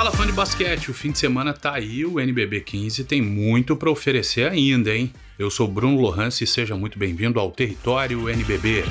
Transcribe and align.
Fala 0.00 0.12
fã 0.12 0.26
de 0.26 0.32
basquete, 0.32 0.90
o 0.90 0.94
fim 0.94 1.10
de 1.10 1.18
semana 1.18 1.52
tá 1.52 1.74
aí, 1.74 2.06
o 2.06 2.18
NBB 2.18 2.62
15 2.62 3.04
tem 3.04 3.20
muito 3.20 3.76
para 3.76 3.90
oferecer 3.90 4.50
ainda, 4.50 4.96
hein? 4.96 5.12
Eu 5.38 5.50
sou 5.50 5.68
Bruno 5.68 6.00
Lohance 6.00 6.42
e 6.42 6.46
seja 6.46 6.74
muito 6.74 6.98
bem-vindo 6.98 7.38
ao 7.38 7.50
Território 7.50 8.26
NBB. 8.26 8.84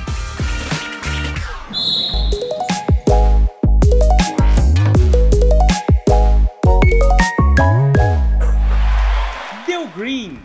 Deu 9.66 9.88
Green. 9.96 10.38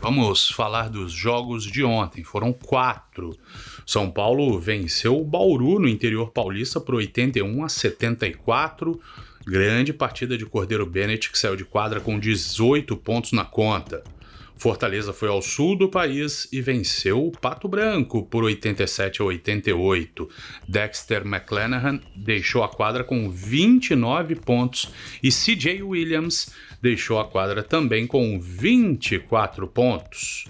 Vamos 0.00 0.48
falar 0.50 0.88
dos 0.88 1.12
jogos 1.12 1.64
de 1.64 1.82
ontem. 1.82 2.22
Foram 2.22 2.52
quatro. 2.52 3.36
São 3.84 4.08
Paulo 4.08 4.58
venceu 4.58 5.20
o 5.20 5.24
Bauru 5.24 5.80
no 5.80 5.88
interior 5.88 6.30
paulista 6.30 6.80
por 6.80 6.94
81 6.94 7.64
a 7.64 7.68
74. 7.68 9.00
Grande 9.44 9.92
partida 9.92 10.38
de 10.38 10.46
Cordeiro 10.46 10.86
Bennett 10.86 11.30
que 11.30 11.38
saiu 11.38 11.56
de 11.56 11.64
quadra 11.64 12.00
com 12.00 12.18
18 12.18 12.96
pontos 12.96 13.32
na 13.32 13.44
conta. 13.44 14.04
Fortaleza 14.58 15.12
foi 15.12 15.28
ao 15.28 15.40
sul 15.40 15.76
do 15.76 15.88
país 15.88 16.48
e 16.52 16.60
venceu 16.60 17.26
o 17.26 17.30
Pato 17.30 17.68
Branco 17.68 18.24
por 18.24 18.42
87 18.42 19.22
a 19.22 19.24
88. 19.24 20.28
Dexter 20.66 21.22
McClanahan 21.22 22.00
deixou 22.16 22.64
a 22.64 22.68
quadra 22.68 23.04
com 23.04 23.30
29 23.30 24.34
pontos 24.34 24.92
e 25.22 25.30
CJ 25.30 25.82
Williams 25.82 26.52
deixou 26.82 27.20
a 27.20 27.24
quadra 27.24 27.62
também 27.62 28.06
com 28.06 28.38
24 28.40 29.68
pontos 29.68 30.46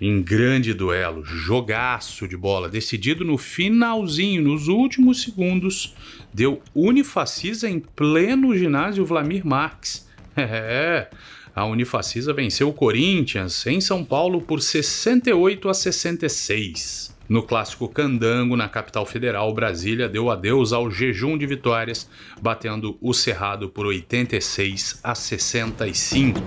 em 0.00 0.20
grande 0.20 0.74
duelo, 0.74 1.24
jogaço 1.24 2.26
de 2.26 2.36
bola, 2.36 2.68
decidido 2.68 3.24
no 3.24 3.38
finalzinho, 3.38 4.42
nos 4.42 4.66
últimos 4.66 5.22
segundos, 5.22 5.94
deu 6.34 6.60
Unifacisa 6.74 7.70
em 7.70 7.78
pleno 7.78 8.56
ginásio 8.56 9.06
Vlamir 9.06 9.46
Marques. 9.46 10.10
É, 10.34 11.10
a 11.54 11.64
Unifacisa 11.66 12.32
venceu 12.32 12.68
o 12.68 12.72
Corinthians 12.72 13.66
em 13.66 13.80
São 13.80 14.04
Paulo 14.04 14.40
por 14.40 14.60
68 14.60 15.68
a 15.68 15.74
66. 15.74 17.14
No 17.28 17.42
clássico 17.42 17.88
Candango, 17.88 18.56
na 18.56 18.68
capital 18.68 19.06
federal, 19.06 19.52
Brasília 19.54 20.08
deu 20.08 20.30
adeus 20.30 20.72
ao 20.72 20.90
jejum 20.90 21.36
de 21.38 21.46
vitórias, 21.46 22.08
batendo 22.40 22.96
o 23.00 23.14
Cerrado 23.14 23.68
por 23.68 23.86
86 23.86 25.00
a 25.02 25.14
65. 25.14 26.40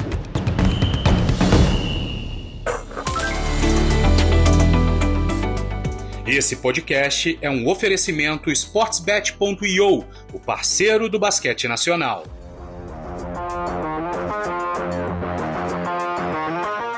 Esse 6.27 6.55
podcast 6.55 7.37
é 7.39 7.49
um 7.49 7.67
oferecimento 7.67 8.51
sportsbet.io, 8.51 10.05
o 10.33 10.39
parceiro 10.39 11.07
do 11.07 11.19
basquete 11.19 11.67
nacional. 11.67 12.25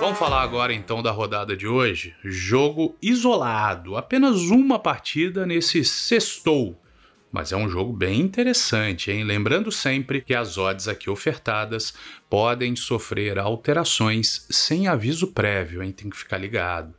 Vamos 0.08 0.20
falar 0.20 0.42
agora 0.42 0.74
então 0.74 1.04
da 1.04 1.12
rodada 1.12 1.54
de 1.54 1.68
hoje. 1.68 2.16
Jogo 2.24 2.96
isolado, 3.02 3.98
apenas 3.98 4.38
uma 4.44 4.80
partida 4.80 5.46
nesse 5.46 5.84
sextou. 5.84 6.82
Mas 7.30 7.52
é 7.52 7.58
um 7.58 7.68
jogo 7.68 7.92
bem 7.92 8.22
interessante, 8.22 9.12
hein? 9.12 9.26
Lembrando 9.26 9.70
sempre 9.70 10.22
que 10.22 10.34
as 10.34 10.58
odds 10.58 10.88
aqui 10.88 11.10
ofertadas 11.10 11.94
podem 12.30 12.74
sofrer 12.74 13.38
alterações 13.38 14.48
sem 14.50 14.88
aviso 14.88 15.34
prévio, 15.34 15.84
hein? 15.84 15.92
Tem 15.92 16.10
que 16.10 16.16
ficar 16.16 16.38
ligado. 16.38 16.94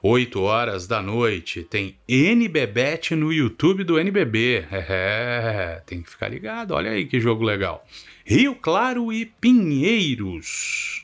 8 0.00 0.40
horas 0.40 0.86
da 0.86 1.02
noite 1.02 1.64
tem 1.64 1.98
NBBet 2.06 3.16
no 3.16 3.32
YouTube 3.32 3.82
do 3.82 3.98
NBB. 3.98 4.66
É, 4.88 5.82
tem 5.84 6.00
que 6.00 6.10
ficar 6.10 6.28
ligado. 6.28 6.74
Olha 6.74 6.92
aí 6.92 7.06
que 7.06 7.18
jogo 7.18 7.42
legal. 7.42 7.84
Rio 8.24 8.54
Claro 8.54 9.12
e 9.12 9.26
Pinheiros. 9.26 11.01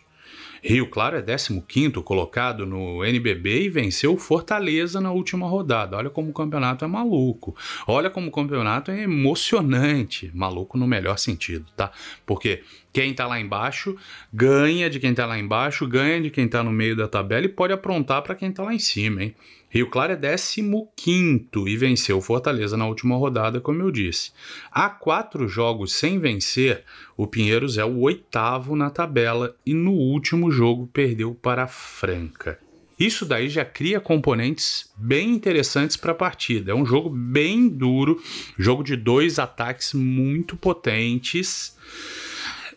Rio 0.69 0.87
Claro 0.87 1.17
é 1.17 1.23
15 1.23 1.93
colocado 2.05 2.67
no 2.67 3.03
NBB 3.03 3.63
e 3.63 3.69
venceu 3.71 4.19
Fortaleza 4.19 5.01
na 5.01 5.11
última 5.11 5.49
rodada. 5.49 5.97
Olha 5.97 6.11
como 6.11 6.29
o 6.29 6.35
campeonato 6.35 6.85
é 6.85 6.89
maluco. 6.89 7.57
Olha 7.87 8.11
como 8.11 8.29
o 8.29 8.31
campeonato 8.31 8.91
é 8.91 9.01
emocionante. 9.05 10.31
Maluco 10.35 10.77
no 10.77 10.87
melhor 10.87 11.19
sentido, 11.19 11.65
tá? 11.75 11.91
Porque 12.27 12.63
quem 12.93 13.15
tá 13.15 13.27
lá 13.27 13.41
embaixo 13.41 13.97
ganha 14.31 14.91
de 14.91 15.01
quem 15.01 15.15
tá 15.15 15.25
lá 15.25 15.39
embaixo, 15.39 15.89
ganha 15.89 16.21
de 16.21 16.29
quem 16.29 16.47
tá 16.47 16.63
no 16.63 16.71
meio 16.71 16.95
da 16.95 17.09
tabela 17.09 17.47
e 17.47 17.49
pode 17.49 17.73
aprontar 17.73 18.21
para 18.21 18.35
quem 18.35 18.53
tá 18.53 18.63
lá 18.63 18.75
em 18.75 18.79
cima, 18.79 19.23
hein? 19.23 19.35
Rio 19.71 19.91
Claro 19.91 20.15
é 20.15 20.17
15 20.17 21.49
e 21.67 21.77
venceu 21.77 22.23
Fortaleza 22.23 22.75
na 22.75 22.87
última 22.87 23.17
rodada, 23.17 23.61
como 23.61 23.83
eu 23.83 23.91
disse. 23.91 24.33
Há 24.73 24.89
quatro 24.89 25.47
jogos 25.47 25.93
sem 25.93 26.19
vencer, 26.19 26.85
o 27.15 27.27
Pinheiros 27.27 27.77
é 27.77 27.85
o 27.85 28.01
oitavo 28.01 28.75
na 28.75 28.89
tabela 28.89 29.55
e 29.67 29.75
no 29.75 29.93
último 29.93 30.51
jogo 30.51 30.87
perdeu 30.87 31.35
para 31.35 31.65
a 31.65 31.69
Franca. 31.69 32.59
Isso 32.99 33.27
daí 33.27 33.51
já 33.51 33.65
cria 33.65 34.01
componentes 34.01 34.91
bem 34.97 35.35
interessantes 35.35 35.99
para 35.99 36.13
a 36.13 36.17
partida. 36.17 36.73
É 36.73 36.75
um 36.75 36.87
jogo 36.87 37.11
bem 37.11 37.69
duro, 37.69 38.21
jogo 38.59 38.83
de 38.83 38.97
dois 38.97 39.39
ataques 39.39 39.93
muito 39.93 40.57
potentes. 40.57 41.77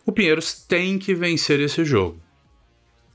O 0.05 0.11
Pinheiros 0.11 0.53
tem 0.53 0.99
que 0.99 1.15
vencer 1.15 1.59
esse 1.61 1.85
jogo 1.85 2.19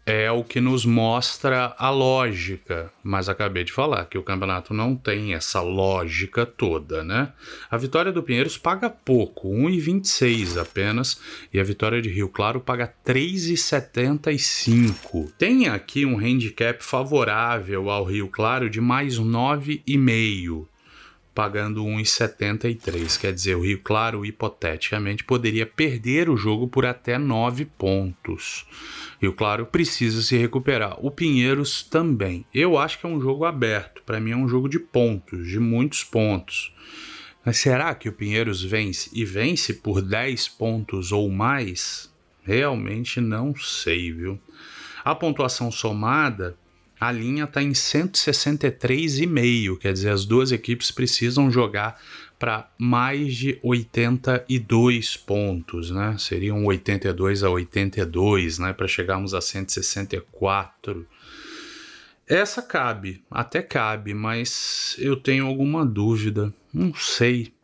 é 0.07 0.31
o 0.31 0.45
que 0.45 0.61
nos 0.61 0.87
mostra 0.87 1.75
a 1.77 1.91
lógica, 1.91 2.93
mas 3.03 3.29
acabei 3.29 3.65
de 3.65 3.73
falar 3.73 4.05
que 4.05 4.17
o 4.17 4.23
campeonato 4.23 4.73
não 4.73 4.95
tem 4.95 5.35
essa 5.35 5.61
lógica 5.61 6.47
toda, 6.47 7.03
né? 7.03 7.33
A 7.69 7.77
vitória 7.77 8.13
do 8.13 8.23
Pinheiros 8.23 8.57
paga 8.57 8.89
pouco, 8.89 9.49
1,26 9.49 10.63
apenas, 10.63 11.21
e 11.53 11.59
a 11.59 11.65
vitória 11.65 12.01
de 12.01 12.09
Rio 12.09 12.29
Claro 12.29 12.61
paga 12.61 12.95
3,75. 13.05 15.33
Tem 15.37 15.67
aqui 15.67 16.07
um 16.07 16.21
handicap 16.21 16.85
favorável 16.85 17.91
ao 17.91 18.05
Rio 18.05 18.29
Claro 18.29 18.71
de 18.71 18.81
mais 18.81 19.19
9,5 19.19 20.69
pagando 21.37 21.85
1,73. 21.85 23.21
Quer 23.21 23.35
dizer, 23.35 23.57
o 23.57 23.61
Rio 23.61 23.79
Claro 23.83 24.25
hipoteticamente 24.25 25.23
poderia 25.23 25.67
perder 25.67 26.31
o 26.31 26.37
jogo 26.37 26.67
por 26.67 26.87
até 26.87 27.19
9 27.19 27.67
pontos. 27.67 28.67
Rio 29.21 29.35
Claro 29.35 29.67
precisa 29.67 30.23
se 30.23 30.35
recuperar. 30.39 30.97
O 30.99 31.11
Pinheiros 31.11 31.83
também. 31.83 32.47
Eu 32.55 32.79
acho 32.79 32.99
que 32.99 33.05
é 33.05 33.09
um 33.11 33.21
jogo 33.21 33.45
aberto. 33.45 34.03
Para 34.03 34.19
mim 34.19 34.31
é 34.31 34.37
um 34.37 34.49
jogo 34.49 34.67
de 34.67 34.79
pontos, 34.79 35.47
de 35.47 35.61
muitos 35.61 36.03
pontos. 36.03 36.75
Mas 37.45 37.59
será 37.59 37.95
que 37.95 38.09
o 38.09 38.13
Pinheiros 38.13 38.65
vence 38.65 39.11
e 39.13 39.23
vence 39.23 39.75
por 39.75 40.01
10 40.01 40.49
pontos 40.49 41.13
ou 41.13 41.31
mais? 41.31 42.11
Realmente 42.43 43.21
não 43.21 43.55
sei, 43.55 44.11
viu? 44.11 44.41
A 45.05 45.15
pontuação 45.15 45.71
somada 45.71 46.57
a 46.99 47.13
linha 47.13 47.45
está 47.45 47.63
em 47.63 47.73
163,5, 47.73 49.79
quer 49.79 49.93
dizer, 49.93 50.11
as 50.11 50.25
duas 50.25 50.51
equipes 50.51 50.91
precisam 50.91 51.51
jogar 51.51 52.01
para 52.39 52.71
mais 52.79 53.35
de 53.35 53.59
82 53.63 55.17
pontos, 55.17 55.91
né? 55.91 56.17
Seriam 56.19 56.65
82 56.65 57.43
a 57.43 57.51
82, 57.51 58.59
né, 58.59 58.73
para 58.73 58.89
chegarmos 58.89 59.35
a 59.35 59.41
164. 59.41 61.07
Essa 62.29 62.61
cabe, 62.61 63.23
até 63.31 63.63
cabe, 63.63 64.13
mas 64.13 64.97
eu 64.99 65.17
tenho 65.17 65.47
alguma 65.47 65.87
dúvida, 65.87 66.53
não 66.73 66.93
sei. 66.95 67.55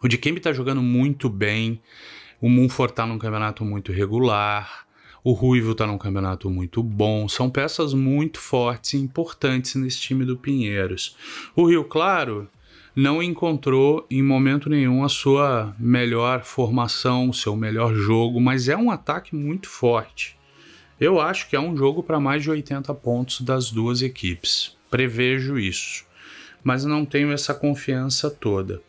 O 0.00 0.06
de 0.06 0.16
Kemp 0.16 0.38
está 0.38 0.52
jogando 0.52 0.80
muito 0.80 1.28
bem, 1.28 1.82
o 2.40 2.48
Munford 2.48 2.92
está 2.92 3.04
num 3.04 3.18
campeonato 3.18 3.64
muito 3.64 3.90
regular, 3.90 4.86
o 5.22 5.32
Ruivo 5.32 5.72
está 5.72 5.86
num 5.86 5.98
campeonato 5.98 6.48
muito 6.50 6.82
bom. 6.82 7.28
São 7.28 7.50
peças 7.50 7.92
muito 7.94 8.38
fortes 8.38 8.94
e 8.94 8.98
importantes 8.98 9.74
nesse 9.74 10.00
time 10.00 10.24
do 10.24 10.36
Pinheiros. 10.36 11.16
O 11.54 11.66
Rio 11.66 11.84
Claro 11.84 12.48
não 12.94 13.22
encontrou 13.22 14.06
em 14.10 14.22
momento 14.22 14.68
nenhum 14.68 15.04
a 15.04 15.08
sua 15.08 15.74
melhor 15.78 16.42
formação, 16.42 17.28
o 17.28 17.34
seu 17.34 17.54
melhor 17.54 17.94
jogo, 17.94 18.40
mas 18.40 18.68
é 18.68 18.76
um 18.76 18.90
ataque 18.90 19.36
muito 19.36 19.68
forte. 19.68 20.36
Eu 21.00 21.20
acho 21.20 21.48
que 21.48 21.54
é 21.54 21.60
um 21.60 21.76
jogo 21.76 22.02
para 22.02 22.18
mais 22.18 22.42
de 22.42 22.50
80 22.50 22.92
pontos 22.94 23.40
das 23.40 23.70
duas 23.70 24.02
equipes. 24.02 24.76
Prevejo 24.90 25.58
isso, 25.58 26.04
mas 26.64 26.84
não 26.84 27.04
tenho 27.04 27.30
essa 27.30 27.54
confiança 27.54 28.28
toda. 28.28 28.82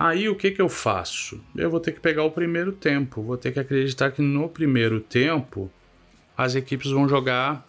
Aí 0.00 0.30
o 0.30 0.34
que, 0.34 0.50
que 0.50 0.62
eu 0.62 0.68
faço? 0.70 1.38
Eu 1.54 1.68
vou 1.68 1.78
ter 1.78 1.92
que 1.92 2.00
pegar 2.00 2.24
o 2.24 2.30
primeiro 2.30 2.72
tempo, 2.72 3.22
vou 3.22 3.36
ter 3.36 3.52
que 3.52 3.60
acreditar 3.60 4.10
que 4.10 4.22
no 4.22 4.48
primeiro 4.48 4.98
tempo 4.98 5.70
as 6.34 6.54
equipes 6.54 6.90
vão 6.90 7.06
jogar 7.06 7.68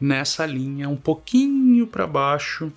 nessa 0.00 0.46
linha 0.46 0.88
um 0.88 0.94
pouquinho 0.94 1.84
para 1.84 2.06
baixo, 2.06 2.72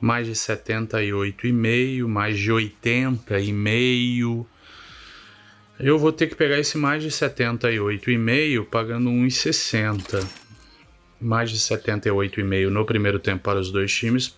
mais 0.00 0.26
de 0.26 0.32
78,5, 0.32 2.06
mais 2.06 2.38
de 2.38 2.50
80,5. 2.50 4.46
Eu 5.78 5.98
vou 5.98 6.10
ter 6.10 6.28
que 6.28 6.36
pegar 6.36 6.58
esse 6.58 6.78
mais 6.78 7.02
de 7.02 7.10
78,5 7.10 8.64
pagando 8.64 9.10
1,60. 9.10 10.26
Mais 11.20 11.50
de 11.50 11.58
78,5 11.58 12.70
no 12.70 12.86
primeiro 12.86 13.18
tempo 13.18 13.42
para 13.42 13.60
os 13.60 13.70
dois 13.70 13.94
times 13.94 14.34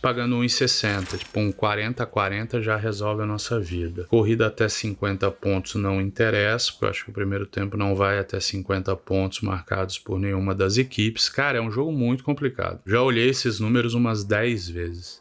pagando 0.00 0.36
1,60. 0.36 1.18
Tipo, 1.18 1.40
um 1.40 1.52
40 1.52 2.02
a 2.02 2.06
40 2.06 2.62
já 2.62 2.76
resolve 2.76 3.22
a 3.22 3.26
nossa 3.26 3.58
vida. 3.58 4.04
Corrida 4.04 4.46
até 4.46 4.68
50 4.68 5.30
pontos 5.32 5.74
não 5.74 6.00
interessa, 6.00 6.72
porque 6.72 6.84
eu 6.84 6.90
acho 6.90 7.04
que 7.04 7.10
o 7.10 7.14
primeiro 7.14 7.46
tempo 7.46 7.76
não 7.76 7.94
vai 7.94 8.18
até 8.18 8.38
50 8.38 8.94
pontos 8.96 9.40
marcados 9.40 9.98
por 9.98 10.18
nenhuma 10.18 10.54
das 10.54 10.76
equipes. 10.76 11.28
Cara, 11.28 11.58
é 11.58 11.60
um 11.60 11.70
jogo 11.70 11.92
muito 11.92 12.24
complicado. 12.24 12.80
Já 12.86 13.02
olhei 13.02 13.28
esses 13.28 13.60
números 13.60 13.94
umas 13.94 14.24
10 14.24 14.68
vezes. 14.68 15.20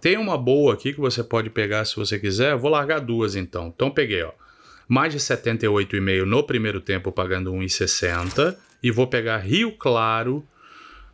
Tem 0.00 0.16
uma 0.16 0.36
boa 0.36 0.74
aqui 0.74 0.92
que 0.92 1.00
você 1.00 1.22
pode 1.24 1.50
pegar 1.50 1.84
se 1.84 1.96
você 1.96 2.18
quiser. 2.18 2.52
Eu 2.52 2.58
vou 2.58 2.70
largar 2.70 3.00
duas 3.00 3.34
então. 3.34 3.72
Então 3.74 3.90
peguei, 3.90 4.22
ó. 4.22 4.32
Mais 4.88 5.12
de 5.12 5.18
78,5 5.18 6.24
no 6.24 6.44
primeiro 6.44 6.80
tempo 6.80 7.10
pagando 7.10 7.52
1,60 7.52 8.56
e 8.82 8.90
vou 8.90 9.08
pegar 9.08 9.38
Rio 9.38 9.72
Claro 9.72 10.46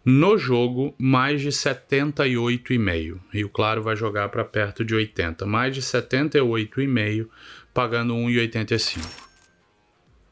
no 0.05 0.37
jogo, 0.37 0.95
mais 0.99 1.41
de 1.41 1.49
78,5. 1.49 3.21
Rio 3.31 3.49
Claro 3.49 3.83
vai 3.83 3.95
jogar 3.95 4.29
para 4.29 4.45
perto 4.45 4.85
de 4.85 4.95
80. 4.95 5.47
Mais 5.47 5.75
de 5.75 5.83
78,5, 5.83 7.29
pagando 7.73 8.15
1,85. 8.15 9.01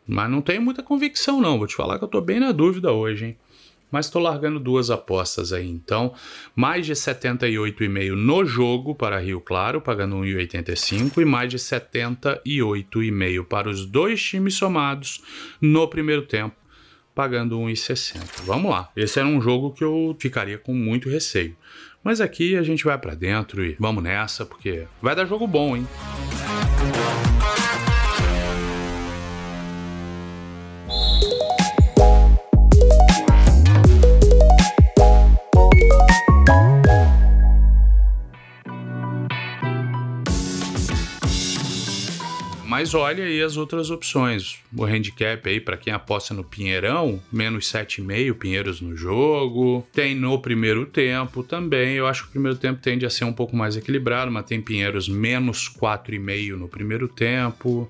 Mas 0.07 0.31
não 0.31 0.43
tenho 0.43 0.61
muita 0.61 0.83
convicção, 0.83 1.41
não. 1.41 1.57
Vou 1.59 1.69
te 1.69 1.77
falar 1.77 1.99
que 1.99 2.05
eu 2.05 2.09
tô 2.09 2.21
bem 2.21 2.41
na 2.41 2.51
dúvida 2.51 2.91
hoje, 2.93 3.27
hein? 3.27 3.39
Mas 3.91 4.07
estou 4.07 4.23
largando 4.23 4.61
duas 4.61 4.91
apostas 4.91 5.53
aí. 5.53 5.69
Então, 5.69 6.15
mais 6.55 6.87
de 6.87 6.93
78,5 6.93 8.15
no 8.15 8.45
jogo 8.45 8.95
para 8.95 9.19
Rio 9.19 9.41
Claro, 9.41 9.81
pagando 9.81 10.17
1,85. 10.17 11.21
E 11.21 11.25
mais 11.25 11.51
de 11.51 11.59
78,5 11.59 13.45
para 13.45 13.69
os 13.69 13.85
dois 13.85 14.23
times 14.23 14.55
somados 14.55 15.23
no 15.61 15.89
primeiro 15.89 16.23
tempo, 16.23 16.55
pagando 17.21 17.61
1,60. 17.61 18.45
Vamos 18.47 18.71
lá. 18.71 18.89
Esse 18.97 19.19
era 19.19 19.29
um 19.29 19.43
jogo 19.43 19.73
que 19.75 19.85
eu 19.85 20.17
ficaria 20.19 20.57
com 20.57 20.73
muito 20.73 21.11
receio. 21.11 21.55
Mas 22.03 22.19
aqui 22.19 22.57
a 22.57 22.63
gente 22.63 22.83
vai 22.83 22.97
para 22.97 23.15
dentro 23.15 23.63
e 23.63 23.77
vamos 23.79 24.03
nessa, 24.03 24.47
porque 24.47 24.87
vai 25.03 25.15
dar 25.15 25.27
jogo 25.27 25.47
bom, 25.47 25.77
hein? 25.77 25.87
Mas 42.81 42.95
olha 42.95 43.25
aí 43.25 43.43
as 43.43 43.59
outras 43.59 43.91
opções. 43.91 44.57
O 44.75 44.87
handicap 44.87 45.47
aí 45.47 45.61
para 45.61 45.77
quem 45.77 45.93
aposta 45.93 46.33
no 46.33 46.43
Pinheirão, 46.43 47.23
menos 47.31 47.71
7,5 47.71 48.35
Pinheiros 48.39 48.81
no 48.81 48.97
jogo. 48.97 49.87
Tem 49.93 50.15
no 50.15 50.41
primeiro 50.41 50.87
tempo 50.87 51.43
também. 51.43 51.97
Eu 51.97 52.07
acho 52.07 52.23
que 52.23 52.29
o 52.29 52.31
primeiro 52.31 52.57
tempo 52.57 52.81
tende 52.81 53.05
a 53.05 53.11
ser 53.11 53.25
um 53.25 53.35
pouco 53.35 53.55
mais 53.55 53.77
equilibrado, 53.77 54.31
mas 54.31 54.47
tem 54.47 54.63
Pinheiros 54.63 55.11
menos 55.11 55.69
4,5 55.69 56.57
no 56.57 56.69
primeiro 56.69 57.07
tempo. 57.07 57.87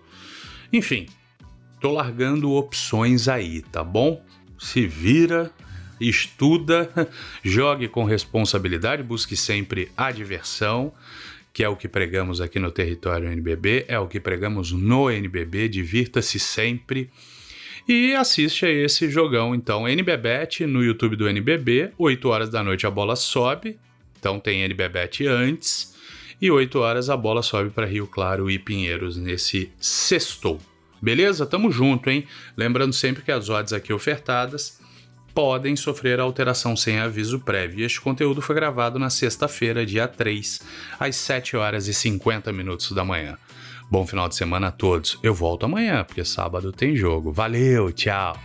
Enfim, 0.73 1.07
tô 1.81 1.93
largando 1.93 2.51
opções 2.51 3.29
aí, 3.29 3.63
tá 3.63 3.85
bom? 3.85 4.21
Se 4.59 4.89
vira, 4.89 5.53
estuda, 6.01 6.91
jogue 7.45 7.87
com 7.87 8.03
responsabilidade, 8.03 9.05
busque 9.05 9.37
sempre 9.37 9.89
a 9.97 10.11
diversão 10.11 10.93
que 11.53 11.65
é 11.65 11.69
o 11.69 11.77
que 11.77 11.89
pregamos 11.89 12.41
aqui 12.41 12.59
no 12.59 12.71
território 12.71 13.31
NBB, 13.31 13.85
é 13.89 13.99
o 13.99 14.07
que 14.07 14.21
pregamos 14.21 14.73
no 14.73 15.11
NBB, 15.11 15.69
divirta-se 15.69 16.39
sempre. 16.39 17.11
E 17.89 18.15
assiste 18.15 18.67
a 18.67 18.71
esse 18.71 19.11
jogão, 19.11 19.55
então, 19.55 19.89
NBBet 19.89 20.67
no 20.67 20.85
YouTube 20.85 21.17
do 21.17 21.29
NBB, 21.29 21.93
8 21.99 22.29
horas 22.29 22.51
da 22.51 22.63
noite 22.63 22.87
a 22.87 22.91
bola 22.91 23.17
sobe, 23.17 23.79
então 24.19 24.39
tem 24.39 24.63
NBBet 24.63 25.27
antes, 25.27 25.95
e 26.41 26.51
8 26.51 26.79
horas 26.79 27.11
a 27.11 27.17
bola 27.17 27.43
sobe 27.43 27.71
para 27.71 27.87
Rio 27.87 28.07
Claro 28.07 28.51
e 28.51 28.59
Pinheiros 28.59 29.17
nesse 29.17 29.71
sextou. 29.79 30.61
Beleza? 31.03 31.47
Tamo 31.47 31.73
junto, 31.73 32.11
hein? 32.11 32.27
Lembrando 32.57 32.93
sempre 32.93 33.23
que 33.23 33.33
as 33.33 33.49
odds 33.49 33.73
aqui 33.73 33.93
ofertadas 33.93 34.79
podem 35.35 35.77
sofrer 35.77 36.21
alteração 36.21 36.77
sem 36.77 36.99
aviso 36.99 37.41
prévio. 37.41 37.85
Este 37.85 38.01
conteúdo 38.01 38.43
foi 38.43 38.55
gravado 38.55 38.99
na 38.99 39.11
sexta-feira, 39.11 39.87
dia 39.87 40.07
3, 40.07 40.61
às 40.99 41.17
7 41.17 41.57
horas 41.57 41.89
e 41.89 41.95
50 41.95 42.53
minutos 42.53 42.93
da 42.93 43.05
manhã. 43.05 43.39
Bom 43.91 44.07
final 44.07 44.29
de 44.29 44.37
semana 44.37 44.69
a 44.69 44.73
todos. 44.73 45.19
Eu 45.23 45.35
volto 45.35 45.67
amanhã, 45.67 46.05
porque 46.05 46.25
sábado 46.25 46.71
tem 46.71 46.95
jogo. 46.95 47.33
Valeu, 47.33 47.91
tchau! 47.93 48.39